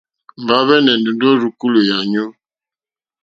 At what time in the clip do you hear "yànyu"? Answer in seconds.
1.89-2.25